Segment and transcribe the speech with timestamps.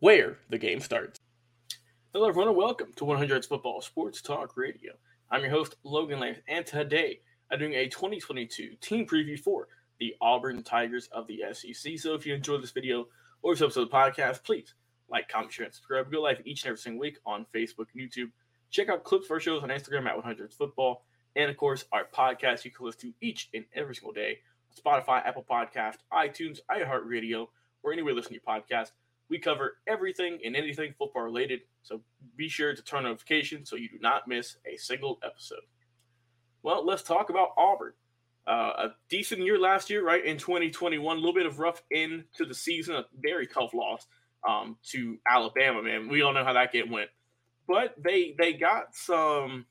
[0.00, 1.18] where the game starts.
[2.14, 4.94] Hello, everyone, and welcome to 100 Football Sports Talk Radio.
[5.30, 7.20] I'm your host, Logan Lance, and today
[7.50, 11.98] I'm doing a 2022 team preview for the Auburn Tigers of the SEC.
[11.98, 13.08] So if you enjoyed this video
[13.42, 14.72] or this episode of the podcast, please
[15.10, 16.06] like, comment, share, and subscribe.
[16.06, 18.30] We Go live each and every single week on Facebook and YouTube.
[18.70, 21.04] Check out clips for our shows on Instagram at 100 Football.
[21.36, 24.38] And of course, our podcast you can listen to each and every single day
[24.70, 27.48] on Spotify, Apple Podcast, iTunes, iHeartRadio,
[27.82, 28.92] or anywhere you listen to your podcast.
[29.30, 32.02] We cover everything and anything football related, so
[32.36, 35.60] be sure to turn notifications so you do not miss a single episode.
[36.62, 37.92] Well, let's talk about Auburn.
[38.46, 40.24] Uh, a decent year last year, right?
[40.24, 44.06] In 2021, a little bit of rough end to the season, a very tough loss
[44.48, 45.82] um, to Alabama.
[45.82, 47.10] Man, we all know how that game went,
[47.68, 49.66] but they they got some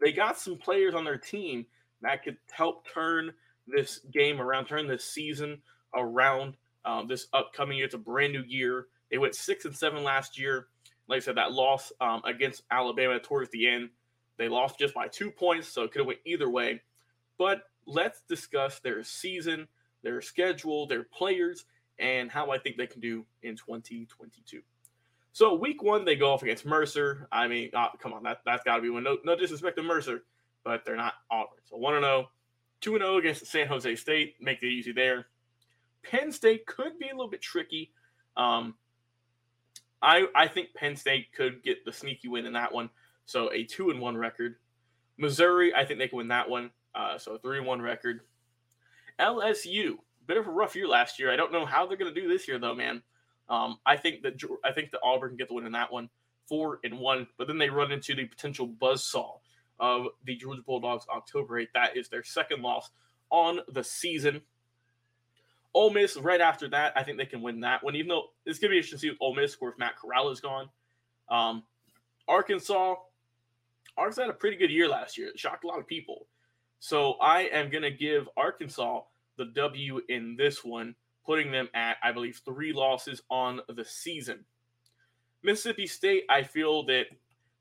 [0.00, 1.66] they got some players on their team
[2.02, 3.32] that could help turn
[3.66, 5.62] this game around, turn this season
[5.94, 6.54] around
[6.88, 7.86] um, this upcoming year.
[7.86, 8.86] It's a brand new year.
[9.10, 10.68] They went six and seven last year.
[11.06, 13.90] Like I said, that loss um, against Alabama towards the end,
[14.38, 16.80] they lost just by two points, so it could have went either way.
[17.38, 19.68] But let's discuss their season,
[20.02, 21.64] their schedule, their players,
[21.98, 24.60] and how I think they can do in 2022.
[25.32, 27.28] So week one, they go off against Mercer.
[27.32, 29.02] I mean, oh, come on, that, that's got to be one.
[29.02, 30.24] No, no disrespect to Mercer,
[30.64, 31.58] but they're not Auburn.
[31.64, 32.28] So 1 0,
[32.80, 34.34] 2 0 against San Jose State.
[34.40, 35.26] Make it easy there.
[36.02, 37.92] Penn State could be a little bit tricky.
[38.36, 38.74] Um,
[40.02, 42.90] I I think Penn State could get the sneaky win in that one.
[43.26, 44.56] So a two and one record.
[45.16, 46.70] Missouri, I think they can win that one.
[46.94, 48.20] Uh, so a three and one record.
[49.18, 51.32] LSU, bit of a rough year last year.
[51.32, 53.02] I don't know how they're going to do this year though, man.
[53.48, 56.08] Um, I think that I think the Auburn can get the win in that one,
[56.48, 57.26] four and one.
[57.36, 59.38] But then they run into the potential buzz saw
[59.80, 61.68] of the Georgia Bulldogs October 8th.
[61.74, 62.90] That is their second loss
[63.30, 64.42] on the season.
[65.74, 67.94] Ole Miss right after that, I think they can win that one.
[67.94, 70.30] Even though it's gonna be interesting to see with Ole Miss or if Matt Corral
[70.30, 70.68] is gone.
[71.28, 71.64] Um,
[72.26, 72.96] Arkansas,
[73.96, 75.28] Arkansas had a pretty good year last year.
[75.28, 76.26] It shocked a lot of people.
[76.80, 79.02] So I am gonna give Arkansas
[79.36, 84.44] the W in this one, putting them at I believe three losses on the season.
[85.42, 87.06] Mississippi State, I feel that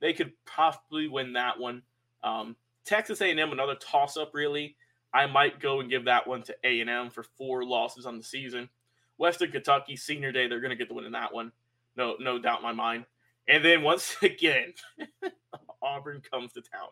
[0.00, 1.82] they could possibly win that one.
[2.22, 4.76] Um, Texas A&M, another toss-up, really.
[5.14, 8.18] I might go and give that one to A and M for four losses on
[8.18, 8.68] the season.
[9.16, 11.52] Western Kentucky Senior Day, they're going to get the win in that one,
[11.96, 13.06] no no doubt in my mind.
[13.46, 14.74] And then once again,
[15.82, 16.88] Auburn comes to town.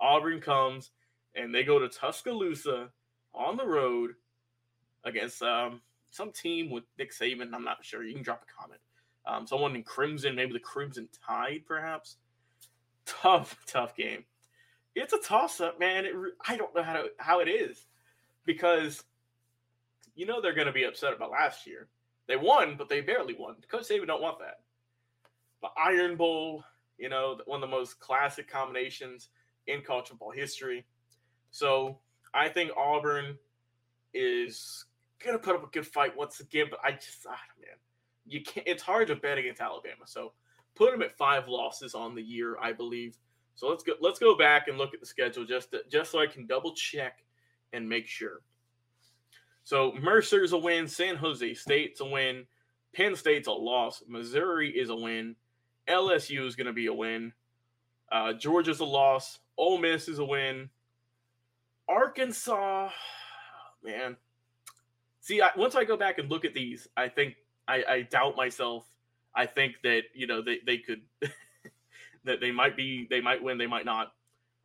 [0.00, 0.92] Auburn comes
[1.34, 2.90] and they go to Tuscaloosa
[3.34, 4.12] on the road
[5.04, 7.52] against um, some team with Nick Saban.
[7.52, 8.04] I'm not sure.
[8.04, 8.80] You can drop a comment.
[9.26, 12.16] Um, someone in Crimson, maybe the Crimson Tide, perhaps.
[13.06, 14.24] Tough, tough game
[14.96, 16.06] it's a toss up, man.
[16.06, 16.14] It,
[16.48, 17.86] I don't know how to, how it is
[18.46, 19.04] because
[20.14, 21.88] you know they're going to be upset about last year.
[22.26, 23.56] They won, but they barely won.
[23.70, 24.60] Coach Saban don't want that.
[25.62, 26.64] The Iron Bowl,
[26.98, 29.28] you know, one of the most classic combinations
[29.66, 30.84] in college football history.
[31.50, 31.98] So
[32.34, 33.36] I think Auburn
[34.14, 34.86] is
[35.22, 36.66] gonna put up a good fight once again.
[36.70, 37.76] But I just, ah, man,
[38.26, 38.66] you can't.
[38.66, 40.06] It's hard to bet against Alabama.
[40.06, 40.32] So
[40.74, 43.16] put them at five losses on the year, I believe.
[43.56, 46.20] So let's go let's go back and look at the schedule just to, just so
[46.20, 47.24] I can double check
[47.72, 48.42] and make sure.
[49.64, 52.46] So Mercer's a win, San Jose State's a win,
[52.94, 55.34] Penn State's a loss, Missouri is a win,
[55.88, 57.32] LSU is going to be a win,
[58.12, 60.68] uh, Georgia's a loss, Ole Miss is a win,
[61.88, 62.90] Arkansas,
[63.82, 64.16] man.
[65.20, 67.34] See, I, once I go back and look at these, I think
[67.66, 68.86] I, I doubt myself.
[69.34, 71.02] I think that you know they, they could
[72.26, 74.12] that they might be they might win, they might not.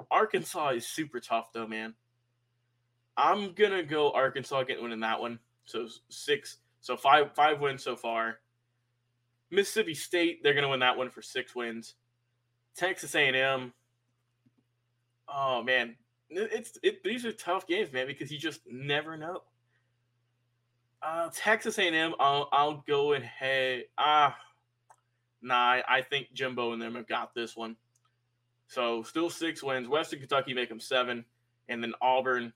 [0.09, 1.93] Arkansas is super tough though, man.
[3.17, 5.39] I'm gonna go Arkansas getting winning that one.
[5.65, 8.39] So six, so five five wins so far.
[9.51, 11.95] Mississippi State, they're gonna win that one for six wins.
[12.75, 13.73] Texas A&M.
[15.27, 15.95] Oh man,
[16.29, 17.03] it's it.
[17.03, 19.43] These are tough games, man, because you just never know.
[21.01, 23.85] Uh, Texas A&M, I'll I'll go ahead.
[23.97, 24.37] Ah,
[25.41, 27.75] nah, I think Jimbo and them have got this one.
[28.67, 29.87] So still six wins.
[29.87, 31.25] Western Kentucky make them seven,
[31.67, 32.53] and then Auburn,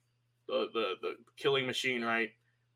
[0.47, 2.29] the the the killing machine, right?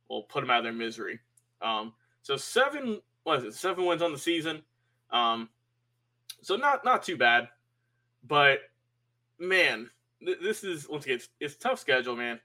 [0.10, 1.20] Will put them out of their misery.
[1.62, 3.54] Um, so seven what is it?
[3.54, 4.62] Seven wins on the season.
[5.12, 5.50] Um,
[6.42, 7.48] so not not too bad,
[8.28, 8.60] but
[9.40, 9.90] man,
[10.24, 12.40] th- this is once again it's, it's tough schedule, man.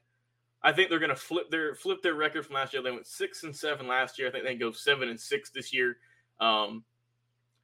[0.62, 2.82] I think they're gonna flip their flip their record from last year.
[2.82, 4.28] They went six and seven last year.
[4.28, 5.96] I think they go seven and six this year.
[6.40, 6.84] Um,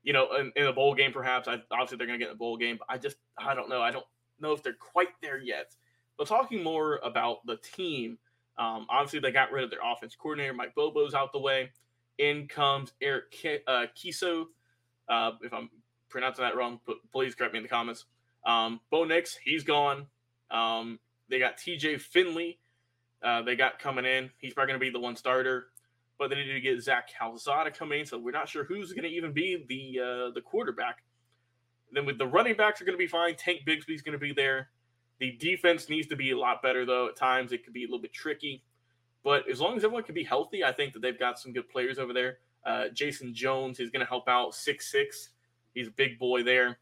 [0.03, 1.49] you know, in, in a bowl game, perhaps.
[1.49, 2.79] I, obviously, they're going to get in the bowl game.
[2.79, 3.83] But I just, I don't know.
[3.83, 4.07] I don't
[4.41, 5.75] know if they're quite there yet.
[6.17, 8.19] But talking more about the team,
[8.59, 10.53] um, obviously they got rid of their offense coordinator.
[10.53, 11.71] Mike Bobo's out the way.
[12.19, 14.45] In comes Eric Ke- uh, Kiesau.
[15.09, 15.71] Uh, if I'm
[16.09, 16.81] pronouncing that wrong,
[17.13, 18.05] please correct me in the comments.
[18.45, 20.07] Um, Bo Nix, he's gone.
[20.51, 20.99] Um,
[21.29, 22.59] they got TJ Finley.
[23.23, 24.31] Uh, they got coming in.
[24.39, 25.69] He's probably going to be the one starter
[26.21, 29.05] but they needed to get Zach Calzada coming in, so we're not sure who's going
[29.05, 31.03] to even be the uh, the quarterback.
[31.93, 33.35] Then with the running backs are going to be fine.
[33.37, 34.69] Tank Bigsby's going to be there.
[35.19, 37.09] The defense needs to be a lot better though.
[37.09, 38.63] At times it could be a little bit tricky,
[39.25, 41.71] but as long as everyone can be healthy, I think that they've got some good
[41.71, 42.39] players over there.
[42.67, 45.31] Uh, Jason Jones is going to help out six six.
[45.75, 46.79] He's a big boy there.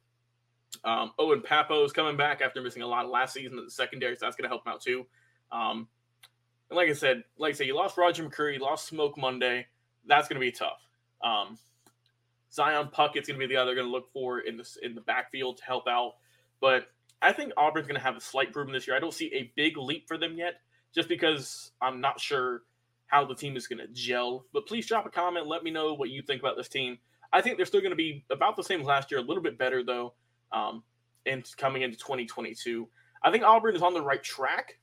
[0.82, 4.16] Um, Owen Pappoe is coming back after missing a lot last season at the secondary,
[4.16, 5.06] so that's going to help him out too.
[5.52, 5.86] Um,
[6.70, 9.66] and like I said, like I said, you lost Roger McCreary, you lost Smoke Monday.
[10.06, 10.80] That's going to be tough.
[11.22, 11.58] Um,
[12.52, 15.00] Zion Puckett's going to be the other going to look for in the in the
[15.00, 16.14] backfield to help out.
[16.60, 16.88] But
[17.20, 18.96] I think Auburn's going to have a slight improvement this year.
[18.96, 20.60] I don't see a big leap for them yet,
[20.94, 22.62] just because I'm not sure
[23.06, 24.44] how the team is going to gel.
[24.52, 25.46] But please drop a comment.
[25.46, 26.98] Let me know what you think about this team.
[27.32, 29.42] I think they're still going to be about the same as last year, a little
[29.42, 30.14] bit better though.
[30.52, 30.82] Um,
[31.26, 32.88] and coming into 2022,
[33.22, 34.78] I think Auburn is on the right track.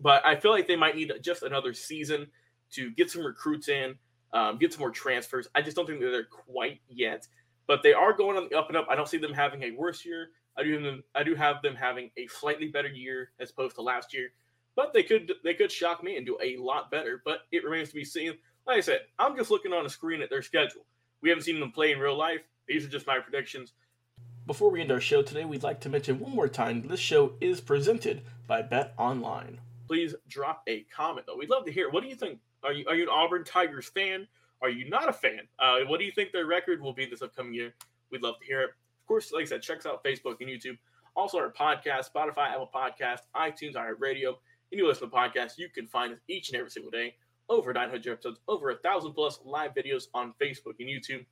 [0.00, 2.28] But I feel like they might need just another season
[2.72, 3.96] to get some recruits in,
[4.32, 5.48] um, get some more transfers.
[5.54, 7.26] I just don't think they're there quite yet.
[7.66, 8.86] But they are going on the up and up.
[8.88, 10.30] I don't see them having a worse year.
[10.56, 13.82] I do them, I do have them having a slightly better year as opposed to
[13.82, 14.30] last year.
[14.74, 17.22] But they could they could shock me and do a lot better.
[17.24, 18.34] But it remains to be seen.
[18.66, 20.84] Like I said, I'm just looking on a screen at their schedule.
[21.20, 22.42] We haven't seen them play in real life.
[22.66, 23.72] These are just my predictions.
[24.46, 27.34] Before we end our show today, we'd like to mention one more time this show
[27.40, 31.36] is presented by Bet Online please drop a comment though.
[31.36, 31.90] We'd love to hear.
[31.90, 32.38] What do you think?
[32.62, 34.28] Are you are you an Auburn Tigers fan?
[34.60, 35.40] Are you not a fan?
[35.58, 37.74] Uh, what do you think their record will be this upcoming year?
[38.10, 38.70] We'd love to hear it.
[38.70, 40.76] Of course, like I said, check us out Facebook and YouTube.
[41.16, 44.34] Also, our podcast, Spotify, Apple Podcast, iTunes, iHeartRadio.
[44.70, 47.14] And you listen to podcasts, you can find us each and every single day.
[47.48, 51.24] Over 900 episodes, over a thousand plus live videos on Facebook and YouTube.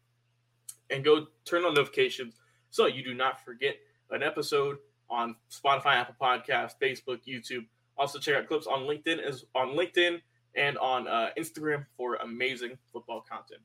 [0.90, 2.34] And go turn on notifications
[2.70, 3.76] so you do not forget
[4.10, 4.78] an episode
[5.10, 7.66] on Spotify, Apple Podcast, Facebook, YouTube,
[7.98, 10.20] also, check out clips on LinkedIn as on LinkedIn
[10.54, 13.60] and on uh, Instagram for amazing football content.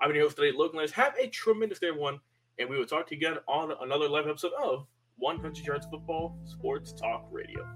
[0.00, 0.92] I've been your host today, Logan Lance.
[0.92, 2.20] Have a tremendous day, everyone,
[2.58, 4.86] and we will talk to you again on another live episode of
[5.16, 7.66] 100 Yards Football Sports Talk Radio.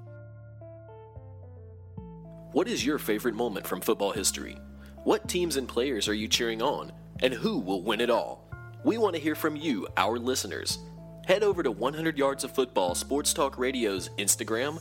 [2.53, 4.59] What is your favorite moment from football history?
[5.05, 6.93] What teams and players are you cheering on?
[7.21, 8.49] And who will win it all?
[8.85, 10.79] We want to hear from you, our listeners.
[11.27, 14.81] Head over to 100 Yards of Football Sports Talk Radio's Instagram,